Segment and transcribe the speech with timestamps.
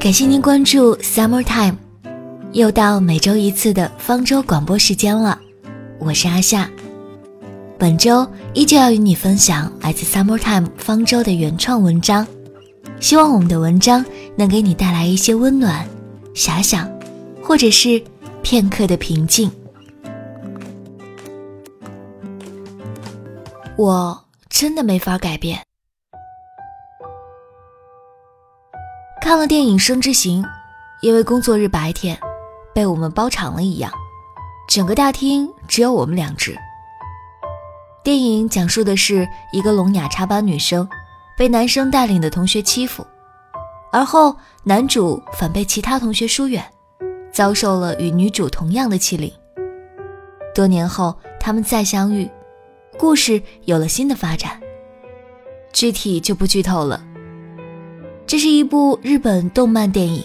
[0.00, 1.76] 感谢您关注 Summer Time，
[2.52, 5.38] 又到每周一次的方舟广播时间了。
[5.98, 6.70] 我是阿夏，
[7.78, 12.26] 本周依旧要与你分享来自 Summer Time 方舟的原创文章，
[12.98, 14.02] 希望我们的文章
[14.36, 15.86] 能给你带来一些温暖、
[16.34, 16.90] 遐想，
[17.42, 18.02] 或者是
[18.42, 19.52] 片刻的平静。
[23.76, 25.60] 我真的没法改变。
[29.30, 30.42] 看了电影《生之行》，
[31.02, 32.18] 因为工作日白天
[32.74, 33.92] 被我们包场了一样，
[34.68, 36.58] 整个大厅只有我们两只。
[38.02, 40.88] 电影讲述的是一个聋哑插班女生
[41.38, 43.06] 被男生带领的同学欺负，
[43.92, 46.68] 而后男主反被其他同学疏远，
[47.30, 49.32] 遭受了与女主同样的欺凌。
[50.52, 52.28] 多年后，他们再相遇，
[52.98, 54.60] 故事有了新的发展，
[55.72, 57.00] 具体就不剧透了。
[58.30, 60.22] 这是一部日本动漫电影，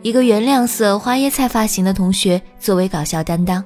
[0.00, 3.62] 一个原谅色花椰菜发型的同学作为搞笑担当，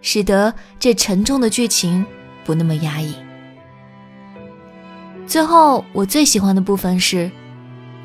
[0.00, 2.02] 使得这沉重的剧情
[2.46, 3.14] 不那么压抑。
[5.26, 7.30] 最后，我最喜欢的部分是，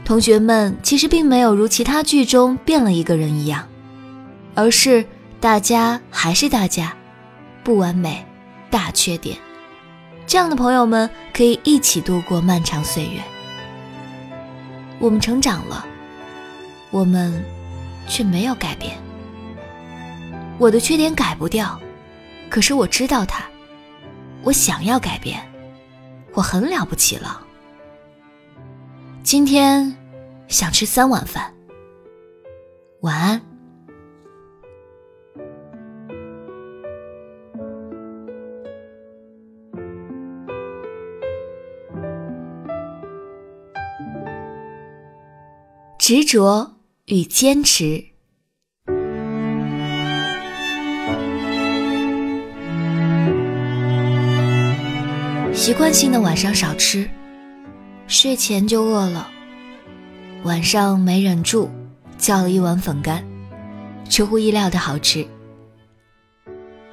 [0.03, 3.65] 同学们其实并没有如其他剧中变了一个人一样，
[4.53, 5.05] 而是
[5.39, 6.93] 大家还是大家，
[7.63, 8.25] 不完美，
[8.69, 9.37] 大缺点，
[10.25, 13.21] 这样的朋友们可以一起度过漫长岁月。
[14.99, 15.85] 我们成长了，
[16.91, 17.43] 我们
[18.07, 18.97] 却没有改变。
[20.57, 21.79] 我的缺点改不掉，
[22.49, 23.43] 可是我知道它。
[24.43, 25.39] 我想要改变，
[26.33, 27.45] 我很了不起了。
[29.21, 29.95] 今天
[30.47, 31.53] 想吃三碗饭。
[33.01, 33.46] 晚安。
[46.07, 48.01] 执着与坚持。
[55.53, 57.09] 习惯性的晚上少吃，
[58.07, 59.29] 睡前就饿了。
[60.43, 61.69] 晚上没忍住，
[62.17, 63.21] 叫了一碗粉干，
[64.09, 65.27] 出乎意料的好吃。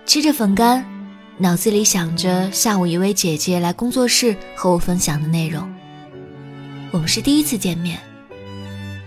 [0.07, 0.85] 吃着粉干，
[1.39, 5.73] 脑子里想着下午一位姐姐来工作室和我分享的内容。
[6.91, 7.97] 我们是第一次见面。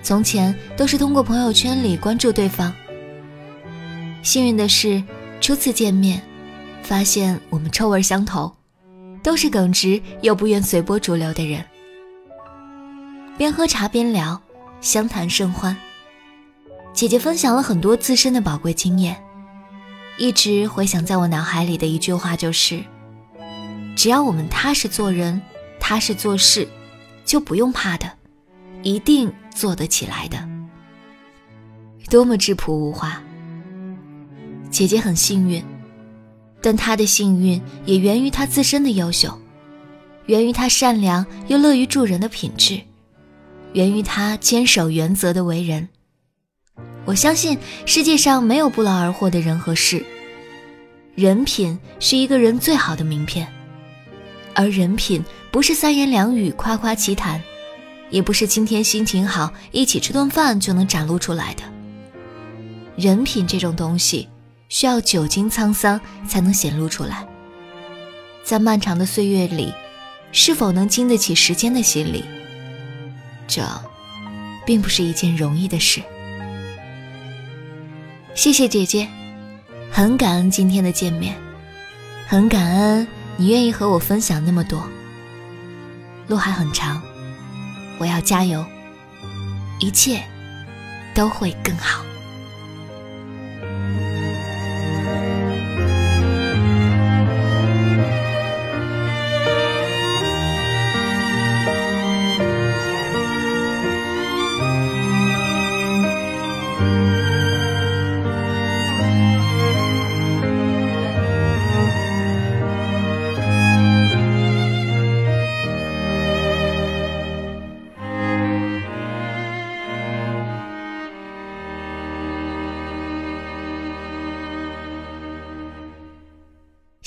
[0.08, 2.74] 从前都是通过朋友圈里关注对方。
[4.24, 5.04] 幸运的是，
[5.42, 6.22] 初次见面，
[6.82, 8.50] 发现我们臭味相投，
[9.22, 11.62] 都是耿直又不愿随波逐流的人。
[13.38, 14.42] 边喝茶边聊，
[14.80, 15.76] 相谈甚欢。
[16.94, 19.22] 姐姐分享了很多自身的宝贵经验，
[20.18, 22.82] 一直回想在我脑海里的一句话就是：
[23.94, 25.42] 只要我们踏实做人，
[25.82, 26.66] 踏实做事，
[27.26, 28.10] 就不用怕的，
[28.84, 29.30] 一定。
[29.58, 30.48] 做得起来的，
[32.12, 33.20] 多么质朴无华。
[34.70, 35.64] 姐姐很幸运，
[36.62, 39.36] 但她的幸运也源于她自身的优秀，
[40.28, 42.80] 源于她善良又乐于助人的品质，
[43.74, 45.90] 源于她坚守原则的为人。
[47.06, 47.58] 我相信
[47.88, 50.06] 世界上没有不劳而获的人和事。
[51.16, 53.48] 人品是一个人最好的名片，
[54.54, 57.42] 而人品不是三言两语夸夸其谈。
[58.10, 61.64] 也不是今天心情好，一起吃顿饭就能展露出来的。
[62.96, 64.28] 人品这种东西，
[64.70, 67.28] 需要久经沧桑才能显露出来。
[68.44, 69.74] 在漫长的岁月里，
[70.32, 72.24] 是否能经得起时间的洗礼，
[73.48, 73.62] 这，
[74.66, 76.02] 并不是一件容易的事。
[78.34, 79.08] 谢谢姐姐，
[79.92, 81.36] 很感恩今天的见面，
[82.28, 84.88] 很感恩你愿意和我分享那么多。
[86.28, 87.02] 路还很长。
[87.98, 88.64] 我要加油，
[89.80, 90.24] 一切
[91.16, 92.04] 都会更好。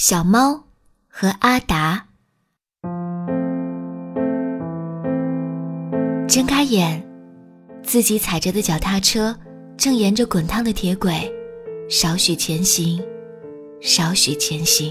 [0.02, 0.64] 小猫
[1.10, 2.06] 和阿达
[6.26, 7.06] 睁开眼，
[7.82, 9.36] 自己踩着的脚踏车
[9.76, 11.30] 正沿着滚烫的铁轨
[11.90, 12.98] 少许前行，
[13.82, 14.90] 少许前行。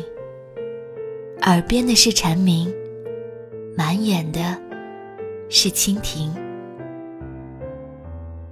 [1.41, 2.71] 耳边的是蝉鸣，
[3.75, 4.55] 满眼的
[5.49, 6.31] 是蜻蜓。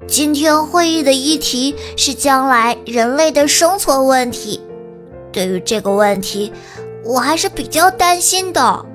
[0.08, 4.60] 今天会议的议题是将来人类的生存问题。
[5.32, 6.54] 对于这个问题，
[7.04, 8.86] 我还是比较担心的。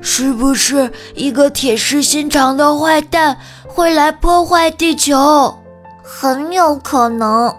[0.00, 5.56] 是不是一个铁石心肠的坏蛋会来破坏地球？
[6.02, 7.54] 很有可能。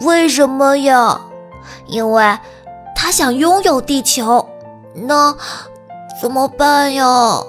[0.00, 1.20] 为什么呀？
[1.86, 2.38] 因为
[2.94, 4.46] 他想拥有地球。
[4.94, 5.34] 那
[6.20, 7.40] 怎么办呀？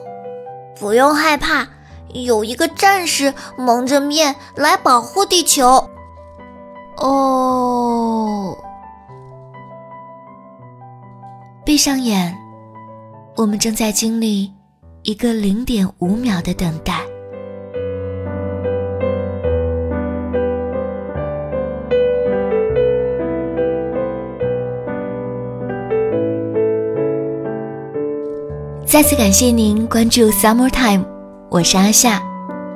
[0.79, 1.67] 不用害怕，
[2.13, 5.89] 有一个战士蒙着面来保护地球。
[6.97, 8.57] 哦，
[11.65, 12.35] 闭上眼，
[13.37, 14.51] 我们正在经历
[15.03, 16.99] 一个零点五秒的等待。
[28.85, 31.05] 再次感谢您关注 Summer Time，
[31.49, 32.21] 我是阿夏。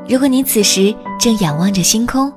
[0.08, 2.32] 如果你此时正仰望着星空，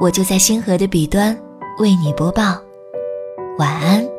[0.00, 1.36] 我就在星河的彼端
[1.80, 2.56] 为你播报。
[3.58, 4.09] 晚安。